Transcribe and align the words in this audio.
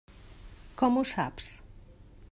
Com 0.83 0.97
ho 1.01 1.05
saps? 1.13 1.55